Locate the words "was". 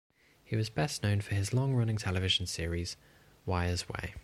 0.55-0.71